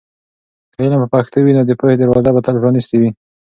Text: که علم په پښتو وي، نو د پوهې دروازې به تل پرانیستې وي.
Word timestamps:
که 0.73 0.77
علم 0.85 0.99
په 1.03 1.07
پښتو 1.13 1.37
وي، 1.41 1.51
نو 1.57 1.61
د 1.65 1.71
پوهې 1.79 1.95
دروازې 1.97 2.31
به 2.35 2.41
تل 2.45 2.55
پرانیستې 2.61 2.95
وي. 3.01 3.09